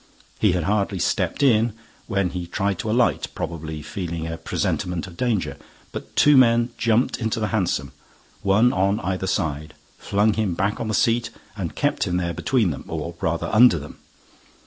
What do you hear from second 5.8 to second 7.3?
But two men jumped